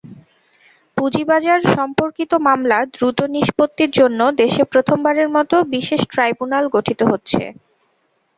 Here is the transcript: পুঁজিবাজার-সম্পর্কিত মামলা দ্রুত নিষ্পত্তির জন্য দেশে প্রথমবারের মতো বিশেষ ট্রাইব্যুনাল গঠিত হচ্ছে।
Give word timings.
পুঁজিবাজার-সম্পর্কিত 0.97 2.31
মামলা 2.47 2.79
দ্রুত 2.93 3.19
নিষ্পত্তির 3.35 3.91
জন্য 3.99 4.19
দেশে 4.41 4.63
প্রথমবারের 4.71 5.29
মতো 5.35 5.55
বিশেষ 5.73 6.01
ট্রাইব্যুনাল 6.11 6.65
গঠিত 6.75 6.99
হচ্ছে। 7.11 7.41